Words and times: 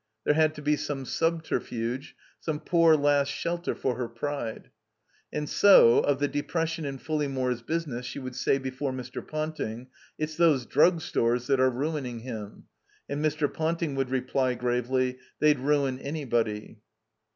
There 0.23 0.33
had 0.33 0.55
to 0.55 0.63
be 0.63 0.77
some 0.77 1.05
subterfuge, 1.05 2.15
some 2.39 2.59
poor 2.59 2.95
last 2.95 3.27
shelter 3.27 3.75
for 3.75 3.97
her 3.97 4.07
pride. 4.09 4.71
And 5.31 5.47
so, 5.47 5.99
of 5.99 6.17
the 6.17 6.27
depression 6.27 6.85
in 6.85 6.97
Fulleymore's 6.97 7.61
business 7.61 8.03
she 8.07 8.17
would 8.17 8.35
say 8.35 8.57
before 8.57 8.91
Mr. 8.91 9.21
Pouting, 9.21 9.89
"It's 10.17 10.35
those 10.37 10.65
Drug 10.65 11.01
Stores 11.01 11.45
that 11.45 11.59
are 11.59 11.69
ruining 11.69 12.21
him," 12.21 12.63
and 13.07 13.23
Mr. 13.23 13.47
Ponting 13.53 13.93
would 13.93 14.09
reply, 14.09 14.55
gravely, 14.55 15.19
"They'd 15.37 15.59
ruin 15.59 15.99
anybody.'' 15.99 16.79